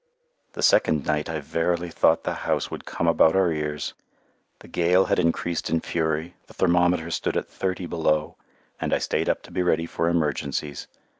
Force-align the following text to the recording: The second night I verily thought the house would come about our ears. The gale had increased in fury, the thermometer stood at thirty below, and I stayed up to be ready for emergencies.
The 0.53 0.63
second 0.63 1.05
night 1.05 1.29
I 1.29 1.41
verily 1.41 1.91
thought 1.91 2.23
the 2.23 2.33
house 2.49 2.71
would 2.71 2.85
come 2.85 3.07
about 3.07 3.35
our 3.35 3.51
ears. 3.51 3.93
The 4.57 4.67
gale 4.67 5.05
had 5.05 5.19
increased 5.19 5.69
in 5.69 5.79
fury, 5.79 6.33
the 6.47 6.55
thermometer 6.55 7.11
stood 7.11 7.37
at 7.37 7.47
thirty 7.47 7.85
below, 7.85 8.35
and 8.79 8.95
I 8.95 8.97
stayed 8.97 9.29
up 9.29 9.43
to 9.43 9.51
be 9.51 9.61
ready 9.61 9.85
for 9.85 10.09
emergencies. 10.09 10.87